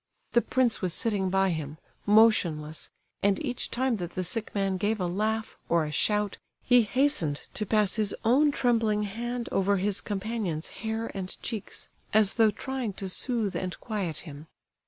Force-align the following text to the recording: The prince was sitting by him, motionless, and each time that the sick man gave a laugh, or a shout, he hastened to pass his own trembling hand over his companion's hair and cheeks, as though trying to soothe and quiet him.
The 0.31 0.41
prince 0.41 0.81
was 0.81 0.95
sitting 0.95 1.29
by 1.29 1.51
him, 1.51 1.77
motionless, 2.07 2.89
and 3.21 3.39
each 3.45 3.69
time 3.69 3.97
that 3.97 4.13
the 4.15 4.23
sick 4.23 4.49
man 4.55 4.77
gave 4.77 4.99
a 4.99 5.05
laugh, 5.05 5.57
or 5.69 5.85
a 5.85 5.91
shout, 5.91 6.37
he 6.63 6.81
hastened 6.81 7.47
to 7.53 7.67
pass 7.67 7.97
his 7.97 8.15
own 8.25 8.49
trembling 8.51 9.03
hand 9.03 9.47
over 9.51 9.77
his 9.77 10.01
companion's 10.01 10.69
hair 10.81 11.11
and 11.13 11.39
cheeks, 11.43 11.87
as 12.15 12.33
though 12.33 12.49
trying 12.49 12.93
to 12.93 13.07
soothe 13.07 13.55
and 13.55 13.79
quiet 13.79 14.21
him. 14.21 14.47